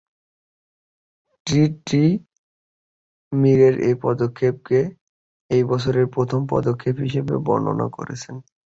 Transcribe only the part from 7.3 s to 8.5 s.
বর্ণনা করেছে।